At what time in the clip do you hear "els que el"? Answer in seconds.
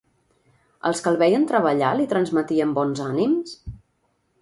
0.91-1.19